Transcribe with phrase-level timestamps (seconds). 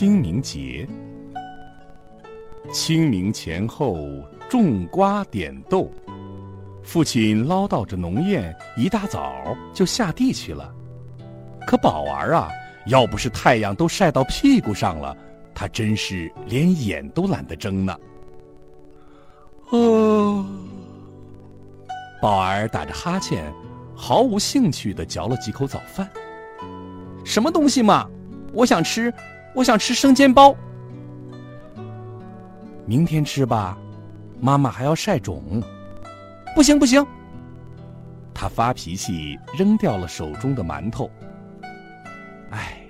[0.00, 0.88] 清明节，
[2.72, 3.98] 清明前后
[4.48, 5.90] 种瓜点豆，
[6.82, 10.74] 父亲唠叨着农谚，一大早就下地去了。
[11.66, 12.48] 可宝儿啊，
[12.86, 15.14] 要不是太阳都晒到屁股上了，
[15.54, 17.94] 他真是连眼都懒得睁呢。
[19.68, 20.46] 哦，
[22.22, 23.52] 宝儿打着哈欠，
[23.94, 26.08] 毫无兴趣的嚼了几口早饭。
[27.22, 28.08] 什么东西嘛？
[28.54, 29.12] 我想吃。
[29.54, 30.54] 我想吃生煎包，
[32.86, 33.76] 明天吃吧，
[34.40, 35.62] 妈妈还要晒种。
[36.54, 37.04] 不行不行，
[38.32, 41.10] 他发脾气，扔掉了手中的馒头。
[42.50, 42.80] 唉，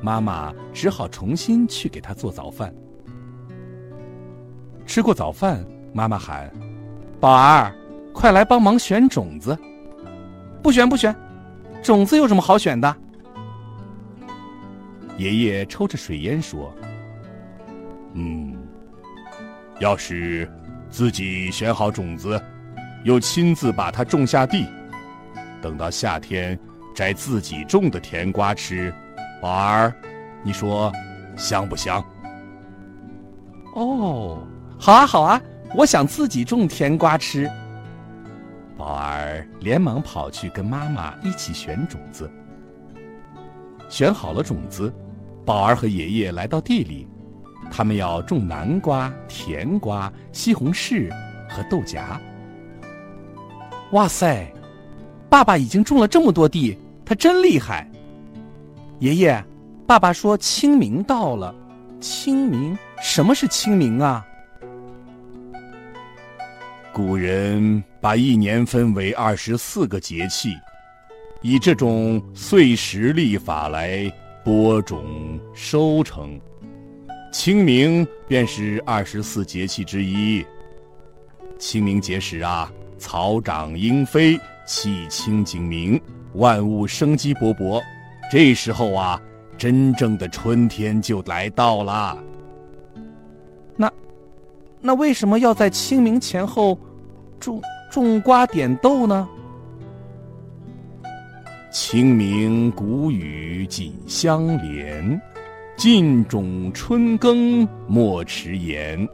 [0.00, 2.72] 妈妈只好重新去给他做早饭。
[4.86, 6.52] 吃过早饭，妈妈喊
[7.20, 7.72] ：“宝儿，
[8.12, 9.56] 快来帮忙选种子。”
[10.62, 11.14] 不选不选，
[11.82, 12.96] 种子有什么好选的？
[15.22, 16.74] 爷爷抽着水烟说
[18.14, 18.56] ：“嗯，
[19.78, 20.50] 要是
[20.90, 22.42] 自己选好种子，
[23.04, 24.66] 又亲自把它种下地，
[25.60, 26.58] 等到夏天
[26.92, 28.92] 摘自己种的甜瓜吃，
[29.40, 29.94] 宝儿，
[30.42, 30.92] 你说
[31.36, 32.04] 香不香？”
[33.76, 34.44] 哦，
[34.76, 35.40] 好啊好啊，
[35.76, 37.48] 我想自己种甜瓜吃。
[38.76, 42.28] 宝儿连忙跑去跟妈妈一起选种子。
[43.88, 44.92] 选好了种子，
[45.44, 47.06] 宝儿和爷爷来到地里，
[47.70, 51.10] 他们要种南瓜、甜瓜、西红柿
[51.48, 52.20] 和豆荚。
[53.92, 54.50] 哇塞，
[55.28, 57.90] 爸爸已经种了这么多地，他真厉害。
[59.00, 59.44] 爷爷，
[59.86, 61.54] 爸爸说清明到了，
[62.00, 62.78] 清明？
[63.02, 64.24] 什么是清明啊？
[66.92, 70.54] 古人把一年分为二十四个节气。
[71.40, 74.08] 以这种岁时历法来
[74.44, 76.40] 播种收成，
[77.32, 80.44] 清明便是二十四节气之一。
[81.58, 84.36] 清明节时啊，草长莺飞，
[84.66, 86.00] 气清景明，
[86.34, 87.80] 万物生机勃勃。
[88.32, 89.20] 这时候啊，
[89.56, 92.18] 真正的春天就来到了。
[93.76, 93.92] 那，
[94.80, 96.76] 那为什么要在清明前后
[97.38, 99.28] 种种瓜点豆呢？
[101.72, 105.18] 清明谷雨紧相连，
[105.74, 109.08] 尽种春耕莫迟延。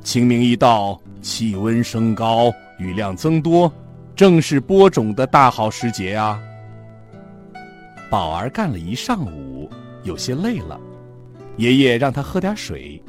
[0.00, 3.70] 清明一到，气温升高，雨量增多，
[4.14, 6.40] 正是播种的大好时节啊！
[8.08, 9.68] 宝儿干了一上午，
[10.04, 10.80] 有些累了，
[11.56, 13.02] 爷爷让他喝点水。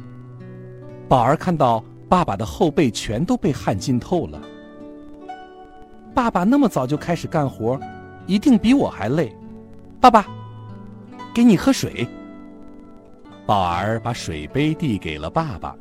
[1.07, 4.41] 宝儿看到爸爸的后背全都被汗浸透了。
[6.15, 7.79] 爸爸那么早就开始干活。
[8.31, 9.35] 一定比我还累，
[9.99, 10.25] 爸爸，
[11.35, 12.07] 给你喝水。
[13.45, 15.75] 宝儿把水杯递给了爸爸。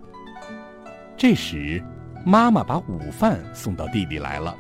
[1.16, 1.80] 这时，
[2.26, 4.56] 妈妈把午饭送到地里来了。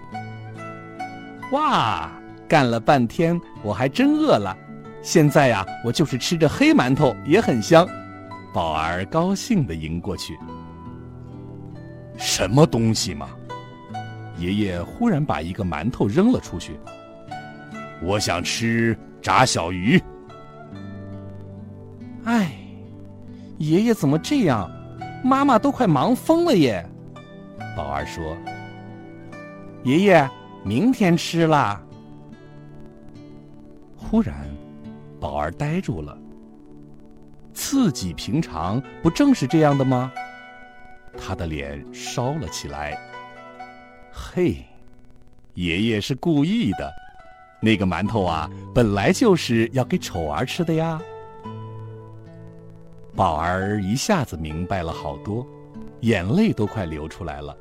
[1.50, 2.12] 哇，
[2.46, 4.56] 干了半天，我还真饿了。
[5.02, 7.84] 现在呀，我就是吃着黑馒头也很香。
[8.54, 10.38] 宝儿高兴的迎过去。
[12.16, 13.30] 什么东西嘛？
[14.38, 16.78] 爷爷忽然把一个馒头扔了出去。
[18.02, 20.00] 我想吃炸小鱼。
[22.24, 22.52] 哎，
[23.58, 24.70] 爷爷怎么这样？
[25.22, 26.82] 妈妈都快忙疯了耶！
[27.76, 28.34] 宝儿说
[29.84, 30.30] ：“爷爷，
[30.64, 31.78] 明天吃啦。”
[33.94, 34.34] 忽然，
[35.20, 36.16] 宝儿呆住了。
[37.52, 40.10] 自己平常不正是这样的吗？
[41.18, 42.98] 他的脸烧了起来。
[44.10, 44.64] 嘿，
[45.52, 46.90] 爷爷是故意的。
[47.60, 51.00] 那个馒头啊，本来就是要给丑儿吃的呀。
[53.14, 55.46] 宝儿一下子明白了好多，
[56.00, 57.54] 眼泪都快流出来了。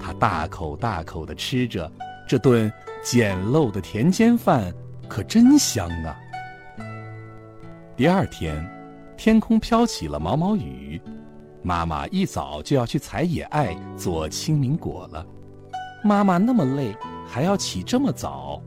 [0.00, 1.90] 他大口大口的吃着
[2.28, 2.70] 这顿
[3.02, 4.72] 简陋的田间饭，
[5.08, 6.16] 可真香啊！
[7.96, 8.64] 第二天，
[9.16, 11.00] 天空飘起了毛毛雨，
[11.62, 15.26] 妈妈一早就要去采野艾做清明果了。
[16.04, 16.94] 妈妈那么累，
[17.26, 18.62] 还要起这么早。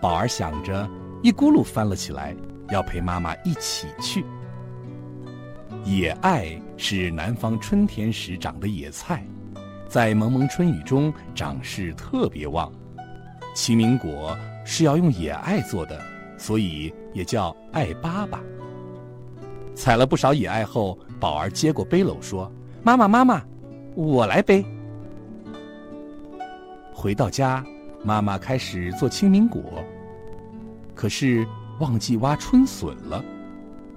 [0.00, 0.88] 宝儿想着，
[1.22, 2.34] 一咕噜翻了起来，
[2.70, 4.24] 要陪妈妈一起去。
[5.84, 9.24] 野艾是南方春天时长的野菜，
[9.88, 12.70] 在蒙蒙春雨中长势特别旺。
[13.54, 16.00] 清明果是要用野艾做的，
[16.36, 18.38] 所以也叫艾粑粑。
[19.74, 22.50] 采了不少野艾后，宝儿接过背篓说
[22.84, 23.42] ：“妈妈，妈妈，
[23.94, 24.64] 我来背。”
[26.94, 27.64] 回到家，
[28.04, 29.84] 妈妈开始做清明果，
[30.94, 31.46] 可是
[31.80, 33.22] 忘记挖春笋了。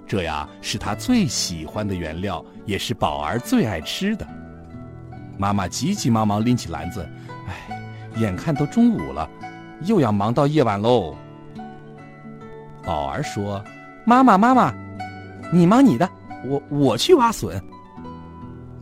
[0.06, 4.26] 这呀是她最喜欢的原料，也是宝儿最爱吃的。
[5.38, 7.08] 妈妈急急忙忙拎起篮子，
[7.48, 7.80] 哎，
[8.16, 9.28] 眼看都中午了，
[9.82, 11.16] 又要忙到夜晚喽。
[12.84, 13.64] 宝儿说
[14.04, 14.74] ：“妈妈，妈妈。”
[15.52, 16.08] 你忙你的，
[16.44, 17.62] 我我去挖笋。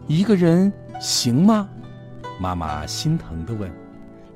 [0.07, 1.69] 一个人行吗？
[2.41, 3.71] 妈妈心疼的问。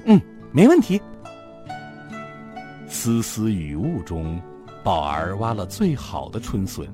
[0.05, 0.21] 嗯，
[0.55, 1.03] 没问题。
[2.87, 4.41] 丝丝雨雾中，
[4.85, 6.87] 宝儿挖了最好的春笋。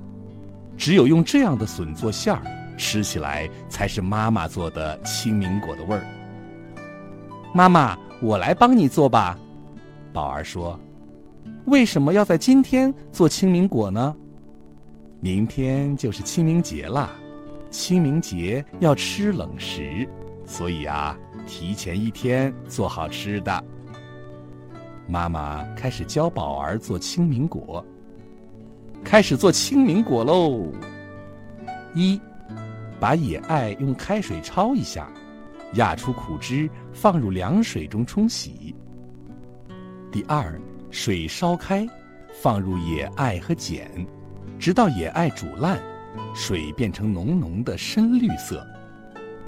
[0.78, 2.42] 只有用这样的笋做馅儿，
[2.78, 6.02] 吃起来才是妈妈做的清明果的味儿。
[7.52, 9.38] 妈妈，我来帮你做吧。
[10.10, 10.80] 宝儿说。
[11.66, 14.16] 为什么要在今天做清明果呢？
[15.20, 17.10] 明天就是清明节啦，
[17.68, 20.08] 清明节要吃冷食，
[20.46, 21.16] 所以啊，
[21.50, 23.64] 提前一天做好吃的。
[25.08, 27.84] 妈妈开始教宝儿做清明果，
[29.02, 30.72] 开始做清明果喽。
[31.92, 32.20] 一，
[33.00, 35.08] 把野艾用开水焯一下，
[35.74, 38.72] 压出苦汁，放入凉水中冲洗。
[40.12, 40.56] 第二，
[40.92, 41.84] 水烧开，
[42.32, 44.06] 放入野艾和碱。
[44.56, 45.80] 直到野艾煮烂，
[46.32, 48.64] 水变成浓浓的深绿色。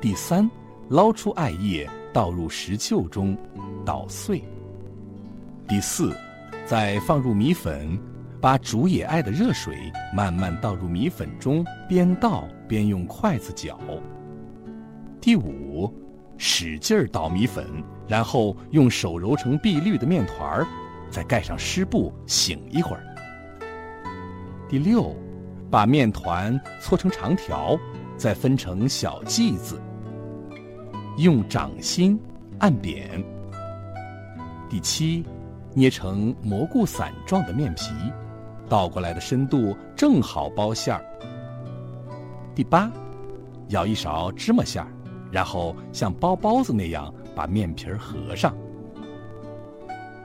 [0.00, 0.50] 第三，
[0.88, 3.36] 捞出艾叶，倒入石臼中，
[3.84, 4.42] 捣碎。
[5.66, 6.14] 第四，
[6.66, 7.98] 再放入米粉，
[8.40, 13.78] 把煮野艾的热水慢慢倒入米粉中，边倒边用筷子搅。
[15.20, 15.90] 第五，
[16.36, 17.64] 使劲儿捣米粉，
[18.06, 20.66] 然后用手揉成碧绿的面团儿，
[21.10, 23.02] 再盖上湿布醒一会儿。
[24.68, 25.16] 第六，
[25.70, 27.78] 把面团搓成长条，
[28.16, 29.80] 再分成小剂子，
[31.16, 32.18] 用掌心
[32.58, 33.22] 按扁。
[34.68, 35.24] 第七，
[35.74, 37.92] 捏成蘑菇伞状的面皮，
[38.68, 41.04] 倒过来的深度正好包馅儿。
[42.54, 42.90] 第八，
[43.68, 44.88] 舀一勺芝麻馅儿，
[45.30, 48.56] 然后像包包子那样把面皮儿合上。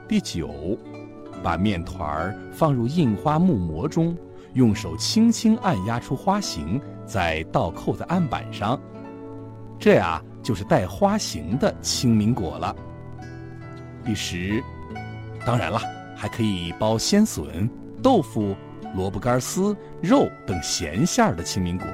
[0.06, 0.78] 第九，
[1.42, 4.16] 把面团儿放入印花木模中。
[4.54, 8.80] 用手轻轻按压出花形，再倒扣在案板上，
[9.78, 12.74] 这样就是带花形的清明果了。
[14.02, 14.64] 第十，
[15.44, 15.78] 当然了，
[16.16, 17.68] 还可以包鲜笋、
[18.02, 18.56] 豆腐、
[18.96, 21.86] 萝卜干丝、肉等咸馅儿的清明果。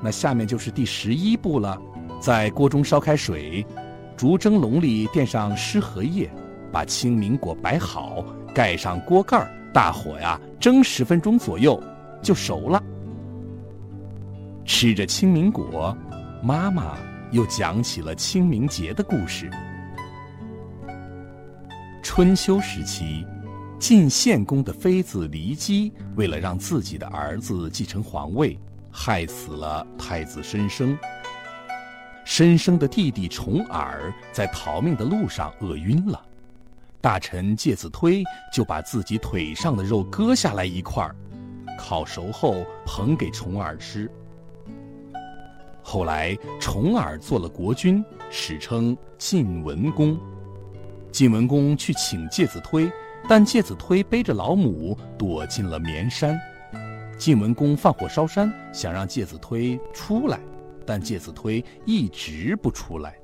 [0.00, 1.78] 那下面就是第十一步了，
[2.22, 3.62] 在锅中烧开水，
[4.16, 6.32] 竹蒸笼里垫上湿荷叶，
[6.72, 8.24] 把清明果摆好，
[8.54, 9.46] 盖上锅盖儿。
[9.74, 11.78] 大火呀，蒸十分钟左右
[12.22, 12.82] 就熟了。
[14.64, 15.94] 吃着清明果，
[16.42, 16.96] 妈妈
[17.32, 19.50] 又讲起了清明节的故事。
[22.02, 23.24] 春秋时期，
[23.78, 28.58] 晋献公的妃子骊姬为了让自己的儿子继承皇位，
[28.90, 30.98] 害死了太子申生。
[32.24, 36.20] 申生的弟弟重耳在逃命的路上饿晕了。
[37.00, 38.22] 大臣介子推
[38.52, 41.16] 就把自己腿上的肉割下来一块儿，
[41.78, 44.10] 烤熟后捧给重耳吃。
[45.90, 50.16] 后来重耳做了国君，史称晋文公。
[51.10, 52.88] 晋文公去请介子推，
[53.28, 56.40] 但介子推背着老母躲进了绵山。
[57.18, 60.38] 晋文公放火烧山，想让介子推出来，
[60.86, 63.16] 但介子推一直不出来。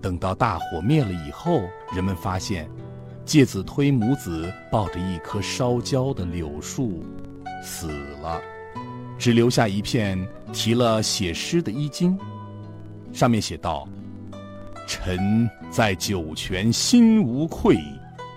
[0.00, 1.62] 等到大火灭了以后，
[1.94, 2.68] 人们发现，
[3.24, 7.04] 介子推母子抱着一棵烧焦的柳树，
[7.62, 7.86] 死
[8.20, 8.42] 了，
[9.22, 10.18] 只留下一片
[10.52, 12.18] 提了写诗的衣襟，
[13.12, 13.88] 上面写道
[14.84, 17.78] ：“臣在酒泉心无愧，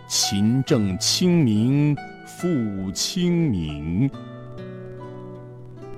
[0.08, 4.08] 勤政清明复清明。”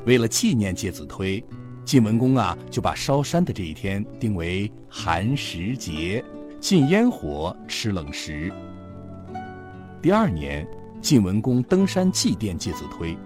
[0.07, 1.43] 为了纪念介子推。
[1.83, 6.23] 晋文公啊，就把烧山的这一天定为寒食节，
[6.61, 8.51] 禁烟火，吃冷食。
[10.01, 10.65] 第二年，
[11.01, 13.17] 晋文公登山祭奠介子推，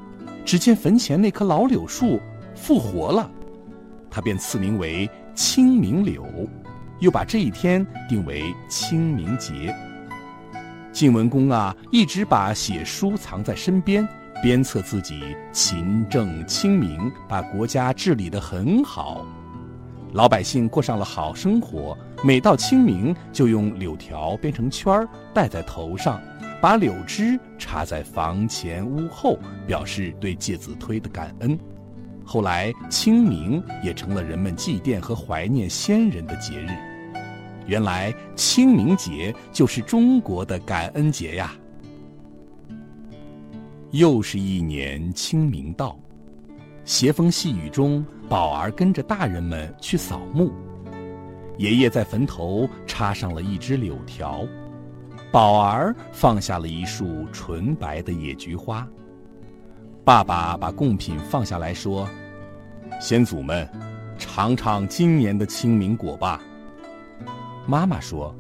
[0.45, 2.19] 只见坟前那棵老柳树
[2.55, 3.29] 复活了，
[4.10, 6.25] 他便赐名为清明柳，
[7.00, 9.74] 又把这一天定为清明节。
[10.91, 14.05] 晋文公啊，一直把写书藏在身边，
[14.43, 19.25] 鞭策自己勤政清明，把国家治理得很好。
[20.12, 26.19] 老百姓过上了好生活，每到清明就用柳条编成圈儿戴在头上，
[26.62, 31.58] 把柳枝插在房前屋后，表示对介子推的感恩。
[32.24, 36.70] 后来，清明也成了人们祭奠和怀念先人的节日。
[37.65, 41.51] 原来，清明节就是中国的感恩节呀！
[43.89, 46.00] 又是一年清明到，
[46.86, 50.51] 斜风细雨中，宝儿跟着大人们去扫墓。
[51.58, 54.46] 爷爷在坟头插上了一枝柳条，
[55.31, 58.85] 宝儿放下了一束纯白的野菊花。
[60.03, 62.09] 爸爸把贡品放下来说
[63.00, 63.69] ：“先祖们，
[64.17, 66.41] 尝尝今年的清明果吧。”
[67.65, 68.35] 妈妈说：“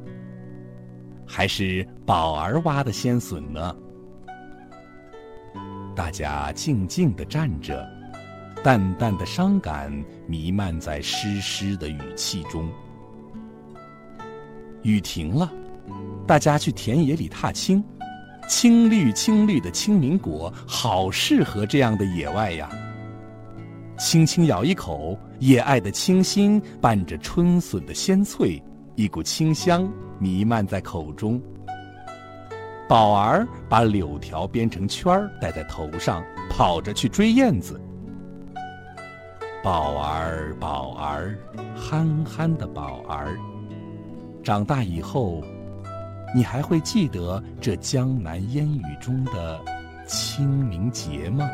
[1.25, 3.75] 还是宝儿挖的鲜笋呢。”
[5.95, 7.87] 大家静静地站着，
[8.63, 9.93] 淡淡的伤感
[10.27, 12.69] 弥漫在湿湿的雨气中。
[14.81, 15.51] 雨停了，
[16.27, 17.83] 大家去田野里踏青。
[18.47, 22.69] 青绿青绿的青明果，好适合这样的野外呀！
[23.97, 28.61] 轻轻咬一口，野艾的清新伴着春笋的鲜脆，
[28.95, 31.41] 一股清香弥漫在口中。
[32.89, 37.79] 宝儿把柳条编成圈儿戴在头上，跑着去追燕子。
[39.63, 41.37] 宝儿，宝儿，
[41.73, 43.37] 憨憨的宝儿，
[44.43, 45.41] 长大以后。
[46.33, 49.59] 你还会记得这江南烟雨中的
[50.07, 51.49] 清明节吗？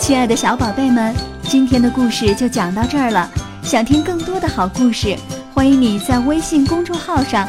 [0.00, 1.14] 亲爱的小宝贝们，
[1.44, 3.30] 今天的故事就讲到这儿了。
[3.62, 5.16] 想听更多的好故事，
[5.54, 7.48] 欢迎你在微信公众号上。